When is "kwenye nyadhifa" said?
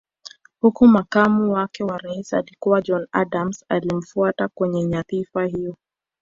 4.47-5.45